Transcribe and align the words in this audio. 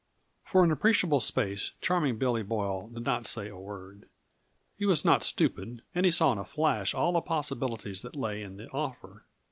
For 0.43 0.63
an 0.63 0.71
appreciable 0.71 1.19
space 1.19 1.73
Charming 1.79 2.17
Billy 2.17 2.41
Boyle 2.41 2.87
did 2.87 3.05
not 3.05 3.27
say 3.27 3.49
a 3.49 3.55
word. 3.55 4.09
He 4.75 4.83
was 4.87 5.05
not 5.05 5.21
stupid 5.21 5.83
and 5.93 6.07
he 6.07 6.11
saw 6.11 6.31
in 6.31 6.39
a 6.39 6.43
flash 6.43 6.95
all 6.95 7.11
the 7.11 7.21
possibilities 7.21 8.01
that 8.01 8.15
lay 8.15 8.41
in 8.41 8.57
the 8.57 8.67
offer. 8.71 9.25